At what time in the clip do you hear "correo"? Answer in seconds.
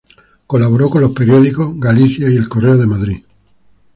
2.49-2.75